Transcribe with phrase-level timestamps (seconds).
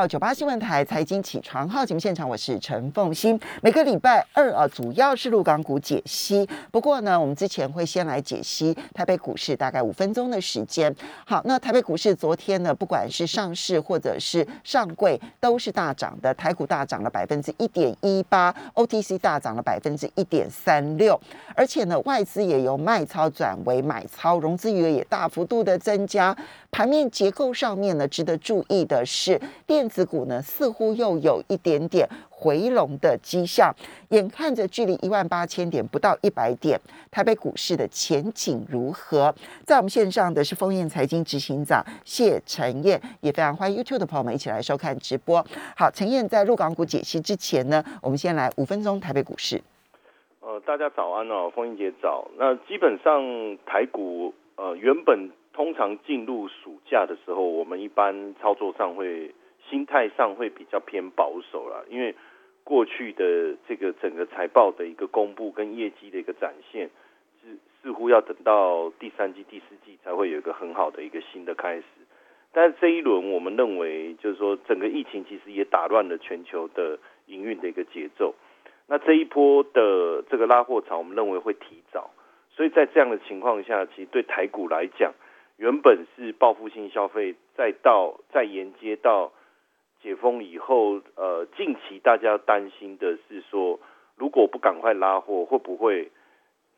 [0.00, 3.38] 到九八新闻台财经起床号节目现场，我是陈凤欣。
[3.60, 6.48] 每个礼拜二啊，主要是陆港股解析。
[6.70, 10.90] 不过呢，我们之前会先来解析台北股市，大概五分钟的时间。
[11.26, 16.32] 好，那台北股市昨天呢，不管是上市或者是上柜，都是大涨的。
[16.32, 21.20] 台股大涨了百分之一点一八，OTC 大涨了百分之一点三六。
[21.54, 26.34] 而且呢，外资也由卖超转为买超，融资余额也大幅度的增加。
[26.70, 29.90] 盘面结构上面呢，值得注意的是电。
[29.90, 33.74] 子股呢，似乎又有一点点回笼的迹象，
[34.10, 39.34] 眼看着距离一万八千点不到一百点，台北股市的前景如何？
[39.64, 45.44] 在我们线上的是丰燕财经执行长谢晨燕，也非常欢迎 YouTube 的朋友们一起来收看直播。
[45.76, 49.60] 好，陈燕在入港股解析之前呢，我们先来五分钟台北股市。
[50.38, 52.30] 呃，大家早安哦，丰燕姐早。
[52.38, 53.20] 那基本上
[53.66, 59.34] 台股呃，原本通常进入暑假的时候，我们一般操作上会。
[59.68, 62.12] 心态上会比较偏保守了，因为
[62.64, 66.90] 过去的这个整个财报的一个公布跟业绩的一个展现，
[67.40, 71.84] 是似乎要等到第三季、第四季才会有一个很好的一个新的开始。
[72.52, 78.34] 但是这一轮，我们认为就是说，整个疫情其实也打乱了全球的营运的一个节奏。
[78.88, 82.10] 那这一波的这个拉货潮，我们认为会提早，
[82.50, 85.12] 所以在这样的情况下，其实对台股来讲，
[85.60, 89.30] 原本是报复性消费，再到再沿接到。
[90.02, 93.78] 解封以后，呃，近期大家担心的是说，
[94.16, 96.10] 如果不赶快拉货，会不会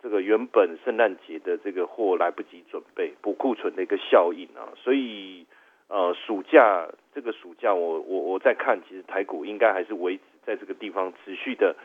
[0.03, 4.75] 这个原本圣诞节的这个货来不及准备，补库存的一个效应啊？
[4.75, 5.47] 所以，
[5.86, 11.77] 呃，暑假这个暑假，我我我在看，其实台股应该还是维持在这个地方持续的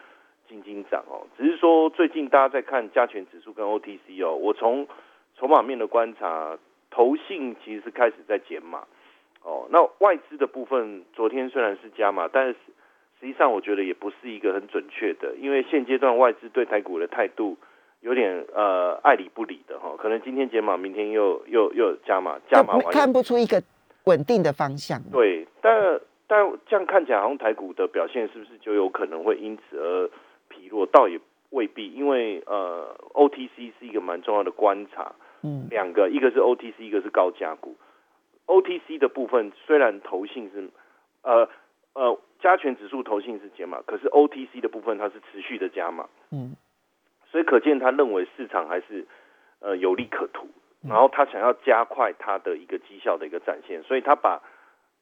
[0.50, 1.28] 金金涨哦。
[1.38, 4.88] 只是说最近大家在看加权指数跟 OTC 哦，我从
[5.36, 6.58] 筹码面的观察，
[6.98, 8.80] 投信其实是开始在减码。
[9.44, 12.54] 哦，那外资的部分，昨天虽然是加码，但是
[13.20, 17.56] 实际上我觉得也不是一个很准确的，因为现阶段外资对台股的态度
[18.02, 23.62] 有点呃爱理不理的哈，可能今天减码，明天又又又加码，加码看不出一个
[24.06, 25.00] 稳定的方向。
[25.12, 30.10] 对，但但这样看起来，好像台股的表现是不是就有可能会因此而
[30.50, 30.84] 疲弱？
[30.88, 31.20] 倒也
[31.52, 35.14] 未必，因为呃，OTC 是一个蛮重要的观察，
[35.44, 37.76] 嗯，两个，一个是 OTC，一个是高价股。
[38.46, 40.70] OTC 的部分虽然投信是，
[41.22, 41.50] 呃
[41.94, 46.56] 呃加权指数投信是减码，可是 OTC 的部分它是持续的加码，嗯，
[47.30, 49.06] 所以可见他认为市场还是
[49.60, 50.48] 呃有利可图，
[50.82, 54.42] 然后他想要加快他的一个绩效的一个展现，所以他把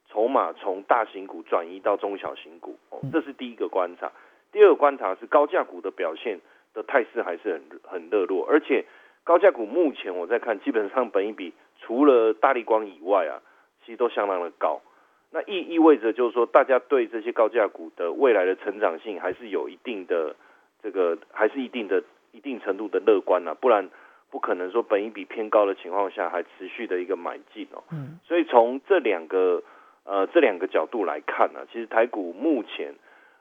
[0.09, 4.11] 筹码从大型股转移到中小型股，哦，这是第一个观察。
[4.51, 6.39] 第二个观察是高价股的表现
[6.73, 8.85] 的态势还是很很热络，而且
[9.25, 11.51] 高价股目前我在看，基本上本一比。
[11.81, 13.41] 除了大力光以外啊，
[13.83, 14.81] 其实都相当的高。
[15.29, 20.35] 那意意味着就是说，大家对这些高价股的未来的成长性还是有一定的
[20.81, 23.89] 这个，还是一定的一定程度的乐观啊，不然
[24.31, 27.83] 不可能说本一比偏高的情况下还持续的一个买进哦。
[27.91, 28.19] 嗯。
[28.23, 29.61] 所以从这两个
[30.05, 32.95] 呃这两个角度来看呢，其实台股目前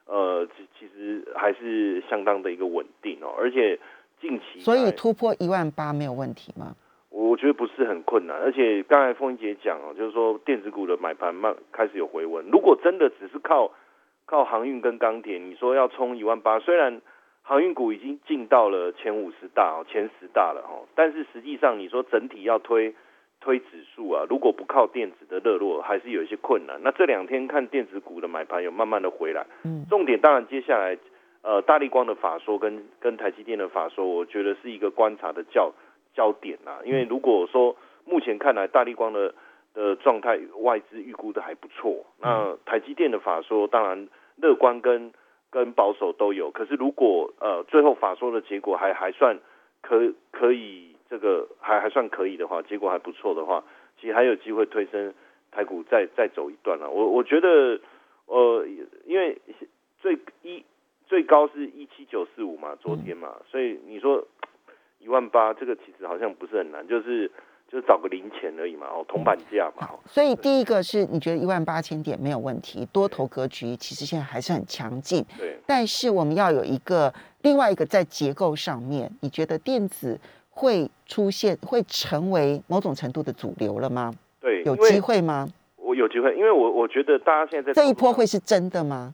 [0.05, 0.47] 呃
[0.77, 3.79] 其实还是相当的一个稳定哦，而且
[4.19, 6.75] 近期所以突破一万八没有问题吗？
[7.09, 12.45] 我觉得不是很困难，而且刚才凤英姐讲哦，就是说电子股的买盘慢开始有回温。
[12.51, 13.71] 如果真的只是靠
[14.25, 17.01] 靠航运跟钢铁，你说要冲一万八，虽然
[17.41, 22.93] 航运股已经进到了前五十大哦，前十大了哦，但是实际上你说整体要推
[23.39, 26.79] 推指数啊，如果不靠电子的热络，还是有一些困难。
[26.83, 30.97] 那这两天看电子股的买盘有慢慢的回来，嗯，重点当然接下来
[31.45, 35.71] 呃大力光的法说跟跟台积电的法说，我觉得是一个观察的焦。
[36.15, 37.75] 焦点啊，因为如果说
[38.05, 39.35] 目前看来大力光的
[39.73, 42.05] 的状态，外资预估的还不错。
[42.21, 44.07] 那台积电的法说当然
[44.37, 45.11] 乐观跟
[45.51, 49.37] 跟保守都有，可是如果呃最后法说的结果还还算
[49.81, 53.61] 可可以，这个还还算可以的话，结果还不错的话，
[53.99, 55.13] 其实还有机会推升
[55.51, 56.89] 台股再再走一段了。
[56.89, 57.77] 我我觉得
[58.27, 58.65] 呃，
[59.05, 59.37] 因为
[59.99, 60.63] 最一
[61.07, 64.25] 最高是一七九四五嘛，昨天嘛，所以你说。
[64.97, 67.29] 一万八，这个其实好像不是很难，就是
[67.71, 69.87] 就是找个零钱而已嘛，哦，铜板价嘛。
[70.07, 75.23] 所以第一个是你觉得一万八千点没有问题，多头格局其实现在还是很强劲。
[75.37, 75.59] 对。
[75.67, 77.13] 但是我们要有一个
[77.43, 80.19] 另外一个在结构上面，你觉得电子
[80.49, 84.11] 会出现会成为某种程度的主流了吗？
[84.41, 85.47] 对，有机会吗？
[85.75, 89.13] 我有机会，因为我我觉得大家现在这一波会是真的吗？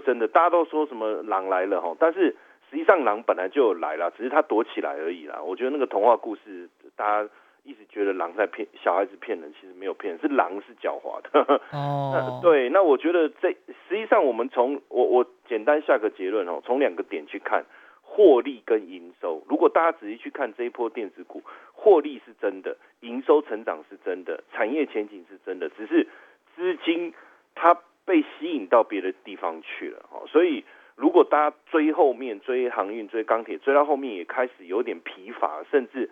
[0.00, 2.34] 真的，大家都说什么狼来了哈，但是。
[2.70, 5.40] 实际上狼本来就有来了，只是它躲起来而已啦。
[5.40, 7.30] 我觉得那个童话故事，大家
[7.62, 11.60] 一直觉得狼在骗小孩子骗人，其实没有骗人，是狼是狡猾的。
[11.70, 13.50] 哦， 对，那我觉得这
[13.88, 17.64] 实际上我们从我我简单下个结论哦，从两个点去看
[18.02, 19.40] 获利跟营收。
[19.48, 26.08] 如果大家仔细去看这一波电子股，获利是真的，营收成长是真的，产业前景是真的，只是
[26.56, 27.14] 资金
[27.54, 30.64] 它被吸引到别的地方去了哦，所以。
[30.96, 36.08] 如果大家追后面追航运追钢铁追到后面也开始有点疲乏，甚至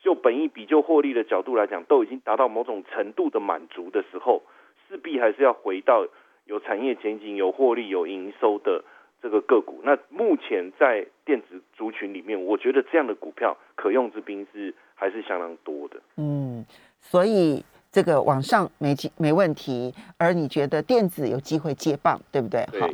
[0.00, 4.42] 就本一比就获利的角度来讲，都已经达到某种程度的满足的时候，
[4.88, 6.06] 势必还是要回到
[6.46, 8.82] 有产业前景、有获利、有营收的
[9.20, 9.82] 这个个股。
[9.84, 16.00] 那目前在电子族群里面，我觉得这样的股票可用之兵是还是相当多的。
[16.16, 16.64] 嗯，
[16.98, 17.62] 所以
[17.94, 22.66] 这个网上没没问题，而你觉得电子有机会接棒，对不对？
[22.80, 22.90] 好。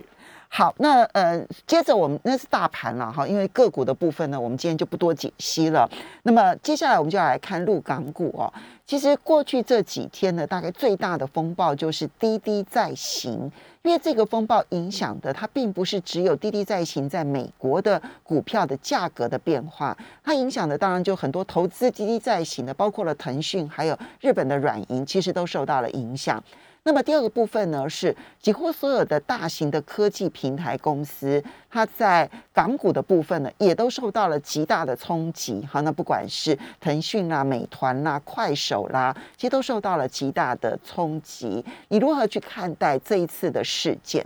[0.53, 5.89] 好，那呃，接着我们那是大盘了哈，因为个股的部分呢，我们今天就不多解析了。
[6.25, 8.53] 那么接下来我们就要来看陆港股哦。
[8.85, 13.51] 其实过去这几天呢，大概最大的风暴就是滴滴在行，
[13.83, 26.43] 因为这个风暴影响的它并不是只有滴滴在行在美国的股票的价格的变化，它影响的当然就很多投资滴滴在行的，包括了腾讯还有日本的软银，其实都受到了影响。
[26.83, 35.61] 那么第二个部分呢，是几乎所有的大型的科技平台公司，它在港股的部分呢，也都受到了极大的冲击。
[35.71, 41.63] 哈，那不管是腾讯啦、美团啦、快手啦，其实都受到了极大的冲击。
[41.89, 44.25] 你如何去看待这一次的事件？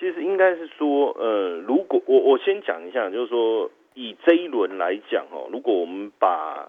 [0.00, 6.68] 其实应该是说，呃，如果我我先讲一下，就是说以这一轮来讲哦，如果我们把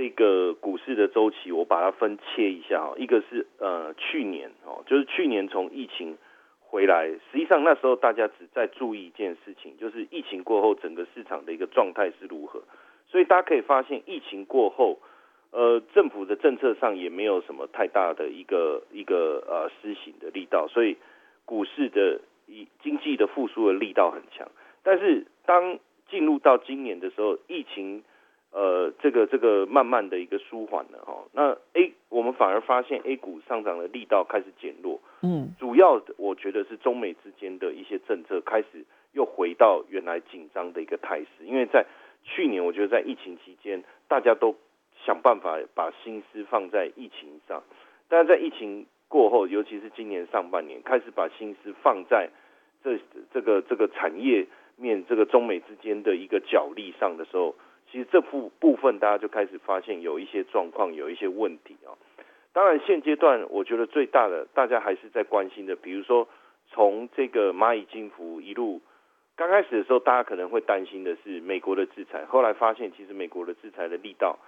[0.00, 6.16] 这个股市的周期，我把它分切一下哈，一个是呃去年哦，就是去年从疫情
[6.58, 12.62] 回来，实际上那时候大家只在注意一件事情，就是疫情过后整个市场的一个状态是如何。
[13.08, 14.98] 所以大家可以发现，疫情过后，
[15.50, 20.96] 呃，政府的政策上也没有什么太大的一个一个呃施行的力道，所以
[21.44, 24.48] 股市的以经济的复苏的力道很强。
[24.82, 28.02] 但是当进入到今年的时候，疫情
[28.52, 41.86] 呃，这个这个慢慢的一个舒缓了哈，那 A 我们反而发现 A 股上涨的力道开始减弱，嗯，主要我觉得是中美之间的一些政策开始又回到原来紧张的一个态势，因为在
[42.24, 44.56] 去年我觉得在疫情期间大家都
[45.06, 47.62] 想办法把心思放在疫情上，
[48.08, 52.28] 但是在疫情过后，尤其是今年上半年开始把心思放在
[52.82, 52.98] 这
[53.32, 54.44] 这个这个产业
[54.74, 57.54] 面这个中美之间的一个角力上的时候。
[57.90, 61.90] 其实这部部分大家就开始发现有一些状况，有一些问题啊。
[62.52, 66.28] 当然现阶段我觉得最大的大家还是在关心的，比如说
[66.68, 68.80] 从这个蚂蚁金服一路
[69.36, 74.38] 刚开始的时候，大家可能会担心的是美国的制裁，后来发现其实美国的制裁的力道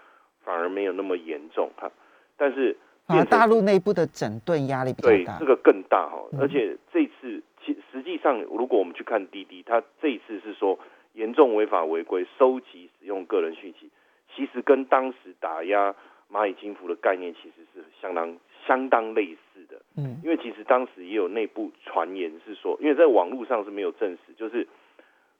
[0.44, 1.90] 反而没有那么严重哈。
[2.36, 6.22] 但是啊，大陆内部的整顿压力比较大，这个更大哈。
[6.40, 10.78] 而且这次其实际上如果我们去看滴滴，它这一次是说。
[11.14, 13.90] 严重违法违规收集使用个人讯息，
[14.34, 15.94] 其实跟当时打压
[16.30, 19.82] 蚂蚁金服的概念其实是相当相当类似的。
[19.96, 24.66] 嗯，因为其实当时也有内部传言是说，因为在网络上是没有证实，就是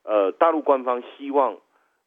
[0.02, 1.56] 呃大陆官方希望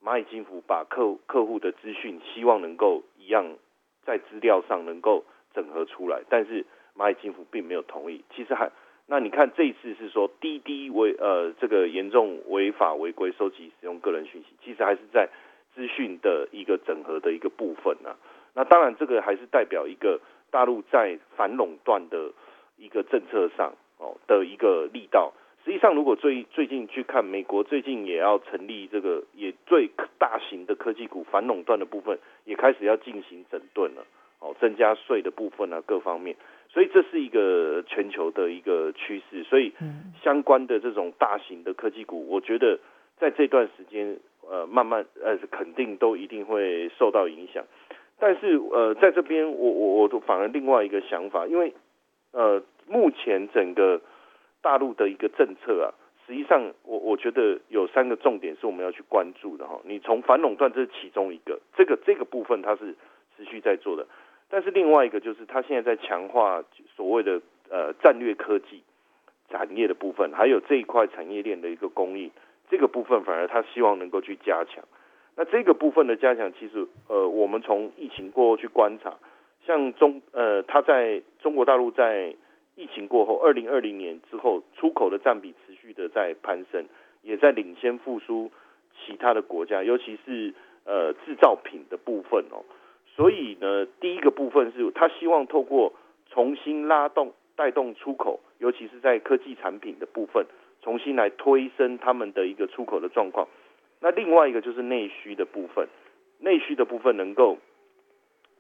[0.04, 3.58] 蚂蚁金服把客客户的资讯希望能够一样
[4.06, 6.66] 在资料上能够整合出来，但是
[6.96, 8.24] 蚂蚁金服并没有同意。
[8.36, 8.72] 其实还。
[9.07, 15.30] 那你看这一次是说滴滴违呃这个严重违法违规收集使用个人讯息，其实还是在
[15.75, 18.15] 资讯的一个整合的一个部分呢。
[18.56, 22.32] 那当然这个还是代表一个大陆在反垄断的
[22.77, 25.34] 一个政策上哦的一个力道。
[25.63, 34.06] 实际上如果最最近去看美国最近也要成立这个也最大型的科技股反垄断的部分也开始要进行整顿了
[34.39, 36.36] 哦增加税的部分啊各方面。
[36.75, 39.72] 所以这是一个全球的一个趋势，所以
[40.22, 42.77] 相关的这种大型的科技股，我觉得
[43.17, 47.63] 在这段时间，呃，慢慢呃，肯定都一定会受到影响。
[48.20, 51.74] 但是呃，在这边，我我我反而另外一个想法，因为
[52.34, 54.01] 呃，目前整个
[54.62, 55.88] 大陆的一个政策啊，
[56.27, 59.79] 实际上我我觉得有三个重点是我们要去关注的哈。
[59.86, 62.94] 你从反垄断这是其中一个，这个这个部分它是
[63.38, 64.05] 持续在做的。
[64.50, 66.64] 但是另外一个就是，他现在在强化
[66.96, 68.84] 所谓的呃战略科技
[69.50, 72.32] 产业的部分，还有这一块产业链的一个供应，
[72.70, 74.84] 这个部分反而他希望能够去加强。
[75.36, 79.14] 那这个部分的加强，其实呃，我们从疫情过后去观察，
[79.66, 82.34] 像中呃，他在中国大陆在
[82.75, 86.86] 疫情过后，二零二零年之后，出口的占比持续的在攀升，
[87.24, 88.52] 也在领先复苏
[88.96, 90.54] 其他的国家，尤其是
[90.86, 92.64] 呃制造品的部分哦。
[93.15, 95.93] 所以呢，第一个部分是他希望透过
[96.29, 100.45] 重新拉动、带动出口，尤其是在科技产品的部分，
[100.81, 103.48] 重新来推升他们的一个出口的状况。
[104.01, 105.88] 那另外一个就是内需的部分，
[106.39, 107.57] 内需的部分能够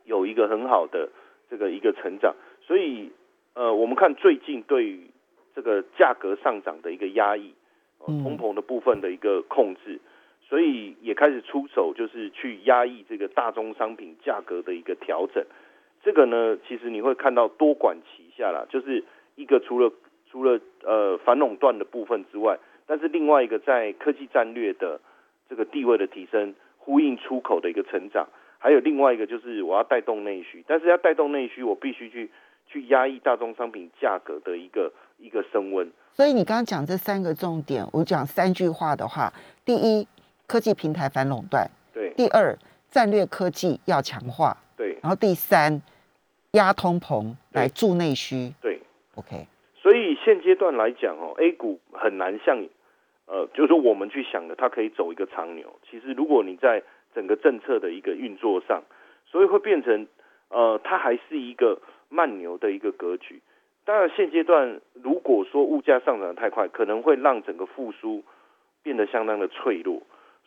[0.05, 1.09] 有一个很好的
[1.49, 2.33] 这个一个成长。
[2.61, 3.11] 所以，
[3.55, 5.01] 呃，我们看最近对于
[5.53, 7.53] 这个价格上涨的一个压抑，
[7.99, 9.99] 通膨的部分的一个控制。
[10.47, 15.43] 所以也开始出手，就是去压抑这个大宗商品价格的一个调整。
[16.03, 19.03] 这个呢，其实你会看到多管齐下啦，就是
[19.35, 19.91] 一个除了
[20.29, 25.01] 除了呃反垄断的部分之外，但是另外一个在科技战略的
[25.49, 28.27] 这个地位的提升，呼应出口的一个成长，
[28.59, 32.29] 还有另外一个就是我要带动内需，但是要带动内需，我必须去
[32.67, 35.91] 去压抑大宗商品价格的一个一个升温。
[36.13, 39.33] 所以你刚刚讲这三个重点，我讲三句话的话，
[39.65, 40.07] 第一。
[40.47, 42.13] 科技平台反垄断，对。
[42.15, 42.57] 第二，
[42.89, 44.97] 战略科技要强化，对。
[45.01, 45.81] 然后第三，
[46.51, 48.79] 压通膨来助内需，对。
[49.15, 49.47] OK。
[49.81, 52.57] 所以现阶段来讲哦，A 股很难像，
[53.27, 55.79] 呃，就是说我们去想的，它可以走一个长牛。
[55.89, 56.81] 其实如果你在
[57.13, 58.83] 整个政策的一个运作上，
[59.25, 60.07] 所以会变成，
[60.49, 63.41] 呃，它还是一个慢牛的一个格局。
[63.83, 68.23] 当然现阶段如果说物价上涨太快，可能会让整个复苏
[68.81, 70.01] 变得相当的脆弱。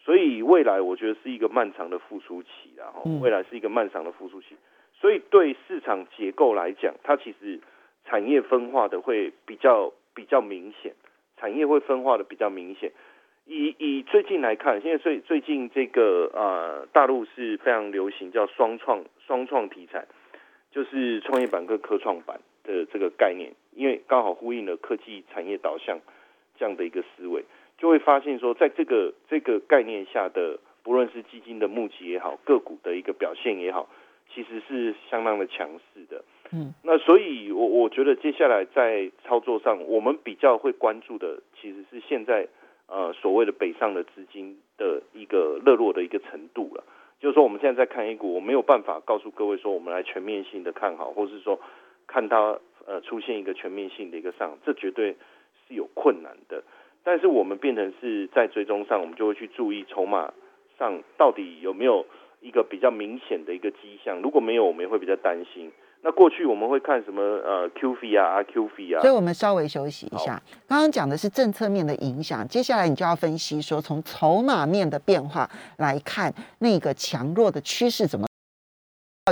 [0.08, 4.56] 所以未来我觉得是一个漫长的复苏期，然后未来是一个漫长的复苏期。
[4.98, 7.60] 所以对市场结构来讲，它其实
[8.06, 10.94] 产业分化的会比较比较明显，
[11.36, 12.90] 产业会分化的比较明显。
[13.44, 20.06] 以以最近来看，现在最最近这个呃大陆是非常流行叫双创双创题材，
[20.70, 25.98] 就是创业板跟科创板的这个概念，因为刚好呼应了科技产业导向
[26.58, 27.44] 这样的一个思维。
[27.78, 33.88] 就会发现说，在这个这个概念下的，不论是基金的募集也好，个股的一个表现也好，
[34.34, 36.24] 其实是相当的强势的。
[36.50, 42.48] 嗯，那所以，我我觉得接下来在操作上，我们比较会关注的，其实是现在
[42.88, 46.82] 呃所谓的北上的资金的一个热络的一个程度了。
[47.20, 51.60] 就是说，我们现在在看 A 股，我没有办法告诉各位说，我们来全面性的看好，或是说
[52.06, 55.14] 看它呃出现一个全面性的一个上，这绝对
[55.68, 56.62] 是有困难的。
[57.04, 60.32] 但是我们变成是在追踪上，我们就会去注意筹码
[60.78, 62.04] 上到底有没有
[62.40, 64.20] 一个比较明显的一个迹象。
[64.20, 65.72] 如果没有，我们也会比较担心。
[66.00, 67.20] 那过去我们会看什么？
[67.20, 69.00] 呃，QF 啊，RQF 啊。
[69.00, 70.40] 所以我们稍微休息一下。
[70.68, 78.27] 刚刚讲的是政策面的影响，接下来你就要分析说，从筹码面的变化来看，那个强弱的趋势怎么。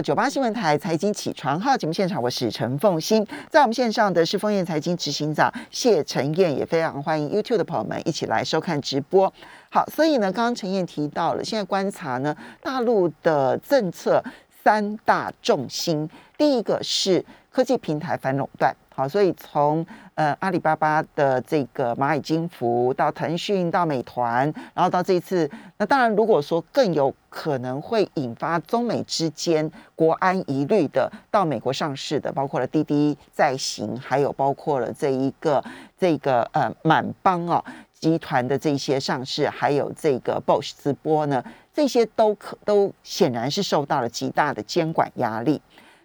[0.02, 9.32] 九八新闻台财经起床号节目现场，我是陈凤欣，在我们线上的是丰燕财经执行长谢晨燕，也非常欢迎 YouTube 的朋友们一起来收看直播。
[9.70, 14.22] 好，所以呢，刚刚陈燕提到了，现在观察呢，大陆的政策
[14.62, 18.74] 三大重心，第一个是科技平台反垄断。
[18.96, 19.84] 好，所以从
[20.14, 35.62] 呃阿里巴巴的这个蚂蚁金服到腾讯到美团，然后到这一次，那当然如果说更有可能会引发中美之间国安疑虑的，到美国上市的，包括了滴滴在行，还有包括了这一个
[35.98, 37.62] 这个呃满帮哦
[37.92, 45.60] 集团的这些上市，还有这个 Bosch 直播呢，这些都可都显然是受到了极大的监管压力。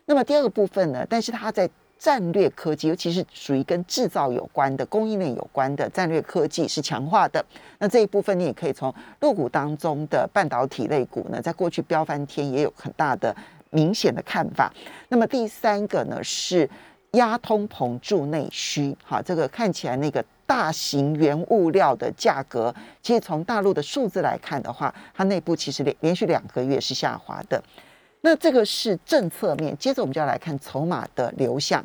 [0.08, 1.70] 那么第二个部分呢，但是它在
[2.02, 7.46] 战略科技，尤其是属于跟制造有关的、供应链有关的战略科技是强化的。
[7.78, 13.36] 那这一部分你也可以从入股当中的半导体类股呢，在过去飙翻天，也有很大的
[13.70, 14.74] 明显的看法。
[15.10, 16.68] 那么第三个呢是
[17.12, 27.64] 压通膨助内需，哈，这个看起来那个大型原物料的价格，其实从大陆的数字来看的话，它内部其实连连续两个月是下滑的。
[28.24, 31.84] 那这个是政策面，接着我们就要来看筹码的流向。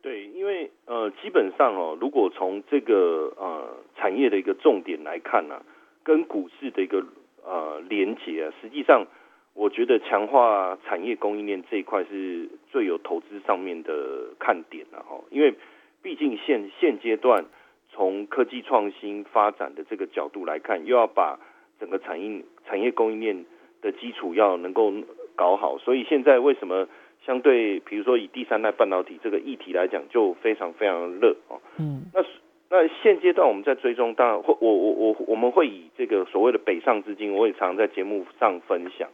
[0.00, 5.62] 对，因为呃，基本上哦，如果从这个呃产业的一个重点来看呢，
[6.02, 7.04] 跟股市的一个
[7.44, 9.06] 呃连接啊，实际上
[9.52, 15.20] 我觉得强化产业供应链这一块是最有投资上面的看点了哈。
[15.30, 15.54] 因为
[16.00, 17.44] 毕竟现现阶段
[17.92, 21.38] 从科技创新发展的这个角度来看，又要把
[21.78, 23.44] 整个产业产业供应链
[23.82, 24.90] 的基础要能够。
[25.36, 26.88] 搞好，所以现在为什么
[27.24, 31.60] 相对，比如说以第三代半导体这个议题来讲，就非常非常热哦。
[31.78, 32.24] 嗯，那
[32.70, 39.08] 那现阶段我们在追踪，当然会我我我我们会以这个所谓的北上资金，我也常在节目上分享。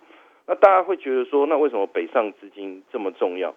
[0.46, 3.54] 那大家会觉得说，那为什么北上资金这么重要？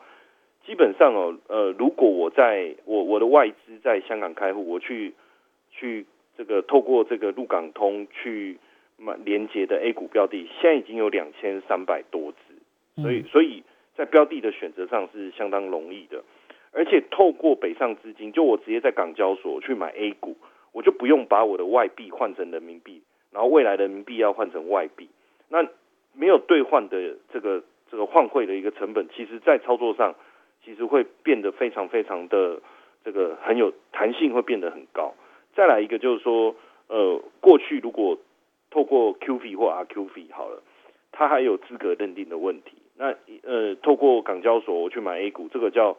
[0.65, 5.13] 基本上哦，呃，如果我在我我的外资在香港开户，我去
[5.71, 6.05] 去
[6.37, 8.57] 这个透过这个陆港通去。
[9.25, 12.50] 连接的 A 股标的，现在已经有两千三百多只，
[13.01, 13.63] 所以所以
[13.95, 16.23] 在标的的选择上是相当容易的，
[16.71, 20.37] 而且透过北上资金，就我直接在港交所去买 A 股，
[20.71, 25.09] 我就不用把我的外币换成人民币，然后未来的人民币要换成外币，
[25.49, 25.67] 那
[26.13, 30.15] 没有兑换的这个这个换汇的一个成本，其实在操作上
[30.63, 32.61] 其实会变得非常非常的
[33.03, 35.13] 这个很有弹性，会变得很高。
[35.53, 36.55] 再来一个就是说，
[36.87, 38.17] 呃，过去如果
[38.69, 40.63] 透过 QF 或 RQF 好了，
[41.11, 42.77] 它还有资格认定的问题。
[43.01, 45.97] 那呃，透过港交所我去买 A 股，这个叫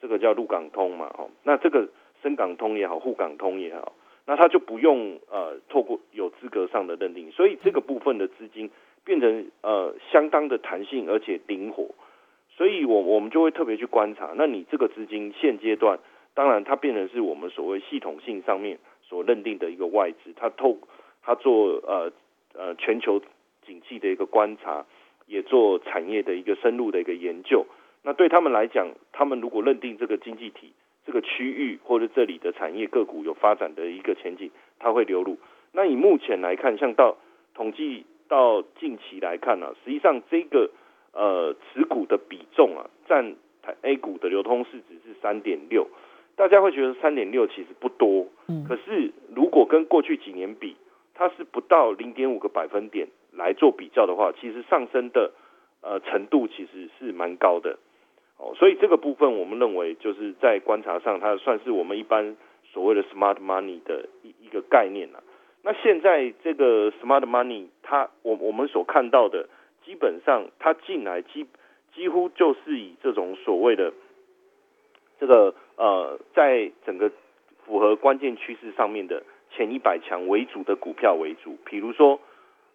[0.00, 1.88] 这个叫陆港通嘛，哦，那这个
[2.22, 3.92] 深港通也好，沪港通也好，
[4.26, 8.68] 那它就不用呃透过有资格上的认定，所以这个部分的资金
[9.04, 11.94] 变成呃相当的弹性而且灵活，
[12.56, 16.00] 所以我我们就会特别去观察，那你这个资金现阶段，
[16.34, 20.76] 当然它变成是我们所谓系统性上面所认定的一个外资，它透。
[21.22, 22.10] 它做呃
[22.54, 23.20] 呃全球
[23.66, 24.86] 景气的一个观察，
[25.30, 27.64] 也做产业的一个深入的一个研究。
[28.02, 30.72] 那对他们来讲，他们如果认定这个经济体、
[31.06, 35.38] 这个区域或者这里的产业个股有发展的一个前景，它会流入。
[35.72, 37.16] 那以目前来看，像到
[37.54, 40.70] 统计到近期来看呢，实际上这个
[41.12, 45.86] 呃持股的比重啊，占台 A 股的流通市值是三点六。
[46.36, 50.74] 大家会觉得三点六其实不多，嗯，可是如果跟过去几年比，
[51.12, 55.32] 它是不到零点五个百分点来做比较的话，其实上升的
[55.82, 57.78] 呃程度其实是蛮高的
[58.38, 62.36] 哦，所以这个部分我们认为就是在观察上，它算是我们一般
[62.72, 65.22] 所谓的 smart money 的一一个概念了。
[65.62, 69.48] 那现在这个 smart money，它我我们所看到的，
[69.84, 71.46] 基本上它进来几
[71.94, 73.92] 几乎就是以这种所谓的
[75.18, 77.10] 这个呃，在整个
[77.64, 79.22] 符合关键趋势上面的。
[79.52, 82.20] 前一百强为主的股票为主，比如说，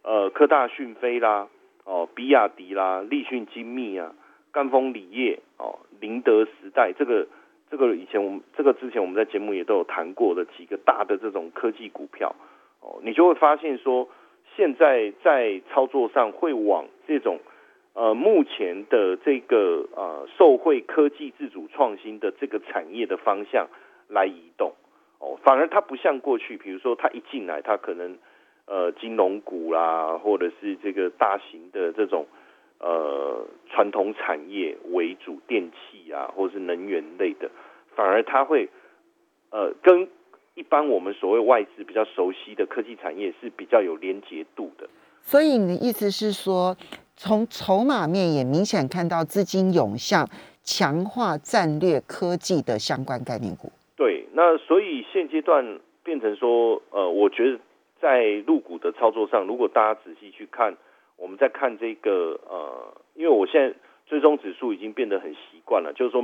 [0.06, 1.48] 呃，科大讯飞啦，
[1.84, 4.14] 哦，比亚迪啦，立讯精密啊，
[4.52, 7.26] 赣锋锂业，哦，宁德时代，这个
[7.72, 12.36] 这个以前我们这个之前我们在节目也都有谈过的几个大的这种科技股票，
[12.82, 14.08] 哦，你就会发现说，
[14.56, 17.40] 现在在操作上会往这种
[17.96, 23.68] 呃目前的这个呃受惠科技自主创新的这个产业的方向
[24.08, 24.72] 来移动。
[25.18, 28.20] 哦，反而它不像过去，比如说它一进来，它可能
[28.66, 32.26] 呃金融股啦，或者是这个大型的这种
[32.80, 37.50] 呃传统产业为主，电器啊，或者是能源类的，
[37.96, 38.70] 反而它会
[39.52, 40.08] 呃跟
[40.56, 44.88] 一般我们所谓外资比较熟悉的科技产业是比较有连结度的。
[45.22, 46.78] 所以你的意思是说，
[47.16, 50.30] 从筹码面也明显看到资金涌向
[50.64, 53.72] 强化战略科技的相关概念股。
[53.98, 57.60] 对，那所以现阶段变成说，呃，我觉得
[58.06, 60.78] 在入股的操作上，如果大家仔细去看，
[61.18, 66.22] 我们在看这个，呃，因为我现在追踪指数已经变得很习惯了，就是说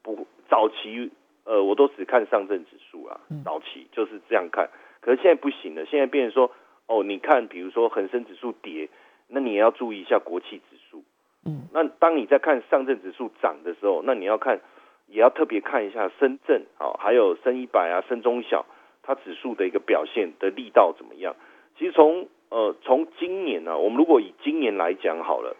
[0.00, 1.10] 不早期，
[1.42, 4.70] 呃，我都只看上证指数啊，早期就是这样看，
[5.00, 6.52] 可是现在不行了，现在变成说，
[6.86, 8.88] 哦，你看，比如说恒生指数跌，
[9.26, 11.02] 那你也要注意一下国企指数，
[11.44, 14.60] 嗯，那当你在看上证指数涨的时候，那你要看。
[15.06, 18.64] 也要特别看一下深圳，啊，还有深一百啊、深中小，
[19.04, 21.36] 它指数的一个表现的力道怎么样？
[21.78, 25.54] 其实从呃从今年呢，我们如果以今年来讲好了，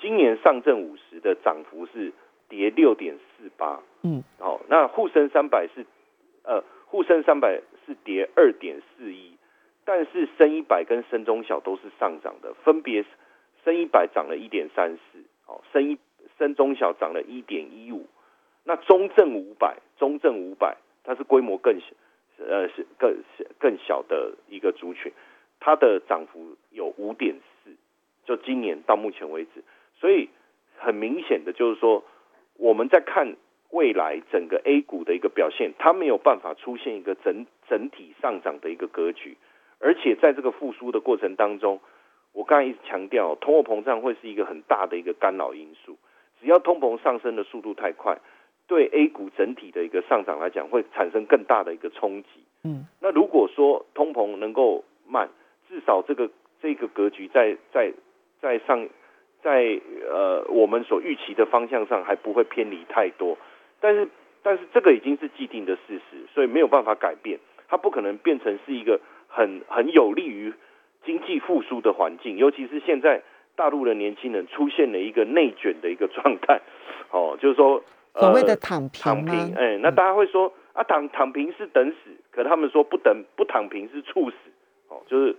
[0.00, 2.12] 今年上证五十的涨幅是
[2.48, 5.84] 跌六点四八，嗯，好，那沪深三百是
[6.42, 9.36] 呃沪深三百是跌二点四一，
[9.84, 13.04] 但是深一百跟深中小都是上涨的，分别
[13.64, 15.98] 深一百涨了一点三四，哦，深一
[16.38, 18.06] 深中小涨了一点一五。
[18.64, 21.86] 那中证五百，中证五百，它是规模更小，
[22.38, 23.16] 呃，是更
[23.58, 25.10] 更小的一个族群，
[25.58, 27.70] 它的涨幅有五点四，
[28.24, 29.64] 就今年到目前为止，
[29.98, 30.28] 所以
[30.76, 32.04] 很明显的就是说，
[32.58, 33.36] 我们在看
[33.70, 39.36] 未来整个 A 股的一个表现，它没有办法出现一个整整体上涨的一个格局，
[39.78, 41.80] 而且在这个复苏的过程当中，
[42.32, 45.96] 我刚才一直强调，通货膨胀会是一个很大的一个干扰因素，
[46.40, 48.18] 只要通膨上升的速度太快。
[48.68, 52.28] 对 A 股整体的一个上涨来讲，会产生更大的一个冲击。
[52.64, 55.28] 嗯，那如果说通膨能够慢，
[55.68, 56.28] 至少这个
[56.60, 57.92] 这个格局在在
[58.40, 58.88] 在上，
[59.40, 63.38] 在呃我们所预期的方向上还不会偏离太多。
[63.78, 64.08] 但是
[64.42, 67.38] 但是这个已经是既定的事实，所以没有办法改变。
[67.68, 70.52] 它不可能变成是一个很很有利于
[71.04, 73.22] 经济复苏的环境，尤其是现在
[73.54, 76.60] 大陆的年轻人出现了一个内卷的一个状态。
[77.12, 77.84] 哦，就是说。
[78.18, 84.36] 所谓的躺平躺平，哎，那大家会说啊，躺躺平是等死，可他们说不等不躺平是猝死，
[84.88, 85.36] 哦，就是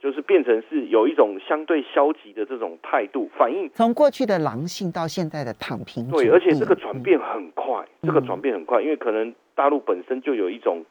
[0.00, 3.70] 就是变成是有一种相对消极的这种态度反应。
[3.70, 10.84] 从过去的狼性到现在的躺平，对，而且这个转变很快，这个转变很快，因为可能大陆本身就有一种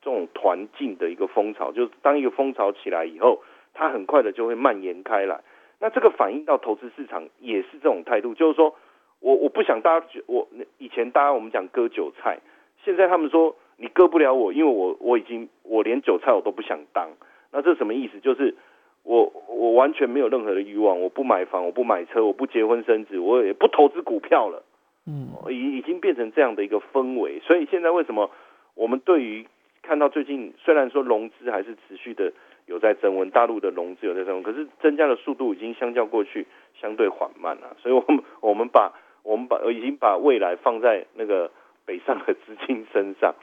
[0.00, 3.42] 这种团进的一个风潮，就是当一个风潮起来以后，
[3.72, 5.40] 它很快的就会蔓延开来。
[5.80, 8.74] 那这个反映到投资市场也是这种态度，就是说
[9.24, 12.38] 我我不想大家我以前大家我们讲割韭菜，
[12.84, 17.08] 现在他们说你割不了我，因为我我已经我连韭菜我都不想当。
[17.50, 18.20] 那这什么意思？
[18.20, 18.54] 就是
[19.02, 24.62] 我我完全没有任何的欲望，我不买房，我不买车，我不结婚生子，我也不投资股票了。
[25.06, 27.40] 嗯，已已经变成这样的一个氛围。
[27.40, 28.30] 所以现在为什么
[28.74, 29.46] 我们对于
[29.80, 32.30] 看到最近虽然说融资还是持续的
[32.66, 36.46] 有在增温，大陆的融资有在增温，可是增加的速度已经相较过去
[36.78, 37.74] 相对缓慢了。
[37.80, 38.92] 所以我们我们把
[39.24, 41.50] 我们把已经把未来放在那个。
[41.86, 43.34] 北上的资金身上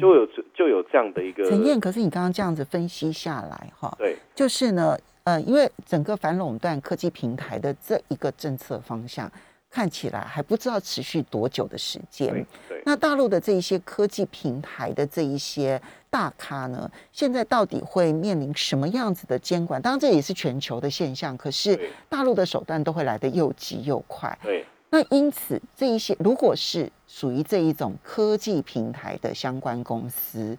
[0.00, 9.30] 就有就有这样的一个陈燕，可是你刚刚这样子分析下来，哈，对，就是呢，呃，因为整个反垄断科技平台的这一个政策方向
[9.68, 12.32] 看起来还不知道持续多久的时间，
[12.66, 19.82] 对，那大陆的这一些科技平台的这一些大咖呢，现在到底会面临什么样子的监管？
[19.82, 24.64] 当然这也是全球的现象，可是大陆的手段都会来得又急又快，对。
[24.92, 30.58] 那因此，这一些如果是属于这一种科技平台的相关公司，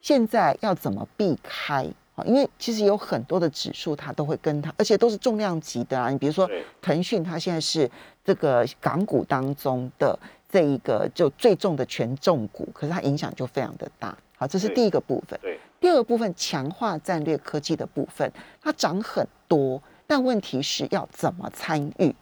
[0.00, 2.24] 现在要怎么避开啊？
[2.24, 6.08] 因为其实有很多的指数，它都会跟它，而且都是重量级的啊。
[6.08, 6.48] 你比如说
[6.80, 7.90] 腾讯，它现在是
[8.24, 14.16] 这个港股当中的这一个就最重的权重股，可是它影响就非常的大。
[14.38, 15.38] 好，这是第一个部分。
[15.42, 22.14] 对，第二个部分强化战略科技的部分，它涨很多，但问题是要怎么参与？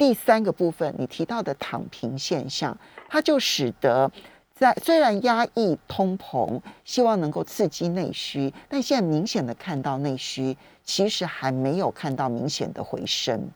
[0.00, 2.74] 第三个部分，你提到的躺平现象，
[3.10, 4.10] 它就使得
[4.50, 13.50] 在虽然压抑通膨，希望能够刺激内需，但现在明显的看到内需其实还没有看到明显的回升，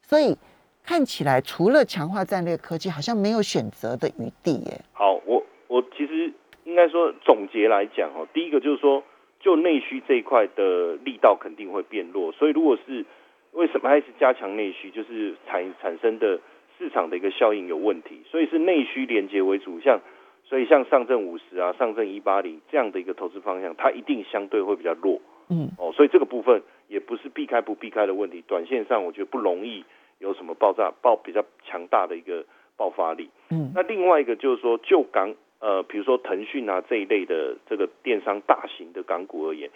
[0.00, 0.38] 所以
[0.82, 4.80] 看起来除了强化战略科技，好像没有选择的余地耶。
[4.94, 6.32] 好，我我其实
[6.64, 9.04] 应该说总结来讲哦，第一个就是说，
[9.40, 13.04] 就内需这一块的力道肯定会变弱，所以如果是
[13.52, 14.90] 为什么还是加强内需？
[14.90, 16.40] 就是产产生的
[16.78, 19.78] 市场的一个效应有问题，所以是内需连接为主。
[19.80, 20.00] 像
[20.44, 25.20] 所以像上证五十啊、上证一八零这样的一个投资方向，它一定相对会比较弱。
[25.48, 28.42] 嗯，哦，所以这个部分也不是避开不避开的问题。
[28.46, 29.84] 短线上我觉得不容易
[30.18, 32.44] 有什么爆炸爆比较强大的一个
[32.76, 33.30] 爆发力。
[33.50, 39.70] 嗯，那另外一个就是说，就港呃，比如说腾讯啊这一类的这个电商大型的港股而言。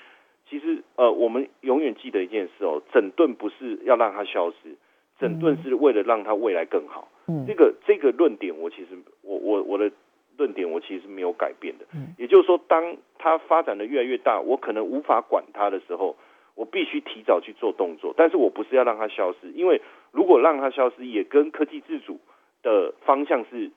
[0.48, 4.76] 其实，呃，我们永远记得一件事哦，整顿不是要让它消失，
[5.18, 7.08] 整顿是为了让它未来更好。
[7.26, 8.90] 嗯，这个这个论点，我其实
[9.22, 9.90] 我我我的
[10.38, 11.84] 论点，我其实没有改变的。
[11.92, 16.16] 嗯，也就是说，当它发展的越来越大，我可能无法管它的时候，
[16.54, 18.14] 我必须提早去做动作。
[18.16, 19.82] 但是我不是要让它消失，因为
[20.12, 22.20] 如果让它消失，也跟科技自主
[22.62, 23.72] 的方向是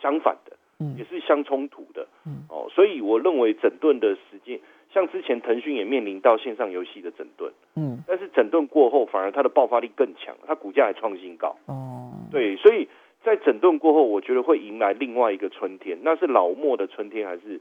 [0.00, 2.06] 相反的，嗯，也是相冲突的。
[2.24, 4.60] 嗯，哦，所以我认为整顿的时间。
[4.94, 11.56] 像之前腾讯也面临到线上游戏的整顿，嗯，但是整顿过后反而它的爆发力更强，它股价还创新高。
[11.66, 12.86] 哦，对，所以
[13.24, 17.60] 在整顿过后，我觉得会迎来另外一个春天，那是老莫的春天还是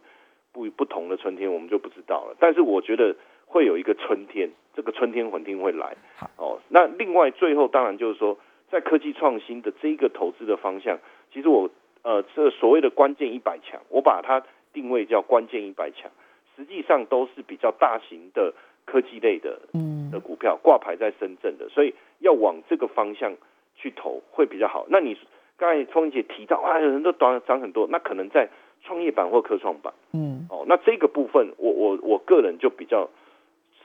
[0.52, 2.38] 不不同的春天，我们就不知道了。
[2.39, 3.15] 但是我觉得
[3.48, 5.98] 会有一个春天，这个春天肯定会来。
[6.15, 8.38] 好，哦，那另外最后当然就是说，
[8.69, 11.00] 在科技创新的这一个投资的方向，
[11.34, 11.67] 其实我
[12.04, 16.12] 呃这所谓的关键一百强，我把它定位叫关键一百强。
[16.56, 18.54] 实际上都是比较大型的
[18.86, 23.34] 科技类的，嗯，的股票挂牌在深圳的，所以要往这个方向
[23.76, 24.86] 去投会比较好。
[24.89, 25.18] 那你
[25.58, 28.50] 刚才聪姐提到啊，有人都短涨很多，那可能在
[28.84, 33.10] 创业板或科创板，嗯，哦，那这个部分我我我个人就比较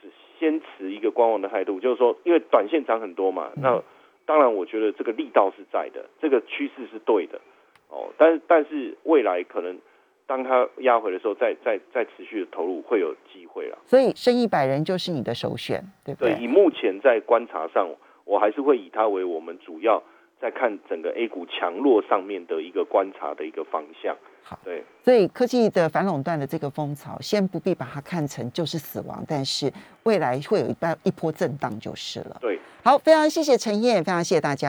[0.02, 3.82] 是先持一个观望的态度，就是说，因为短线涨很多嘛，那
[4.26, 7.40] 当然我觉得这个力道是在的，这个趋势是对的，
[7.88, 9.78] 哦，但但是未来可能。
[10.28, 13.78] 当它压回的时候，再再再持续的投入会有机会了。
[13.86, 16.34] 所以，生一百人就是你的首选，对不对？
[16.34, 17.88] 对，以目前在观察上，
[18.26, 20.02] 我还是会以它为我们主要
[20.38, 24.14] 在看整个 A 股强弱上面的一个观察的一个方向。
[24.42, 24.84] 好，对。
[25.02, 29.72] 所以，科技的反垄断的这个风潮，先不必把它看成就是死亡，但是
[30.04, 32.36] 未来会有一半一波震荡就是了。
[32.40, 34.66] 对，好，非常谢谢陈燕，非常谢谢大家。